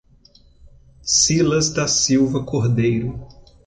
Cilas 1.03 1.71
da 1.71 1.87
Silva 1.87 2.43
Cordeiro 2.43 3.23